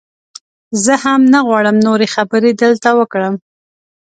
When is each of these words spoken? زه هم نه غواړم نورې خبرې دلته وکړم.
زه 0.83 0.93
هم 1.03 1.21
نه 1.33 1.39
غواړم 1.47 1.77
نورې 1.87 2.07
خبرې 2.15 2.51
دلته 2.61 2.89
وکړم. 2.99 3.35